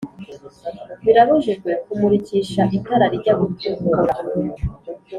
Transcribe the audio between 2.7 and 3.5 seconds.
itara rijya